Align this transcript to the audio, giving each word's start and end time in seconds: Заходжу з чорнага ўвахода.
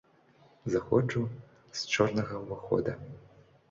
Заходжу 0.75 1.23
з 1.83 1.95
чорнага 1.95 2.43
ўвахода. 2.45 3.01